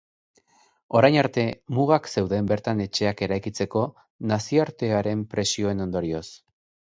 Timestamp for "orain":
1.01-1.17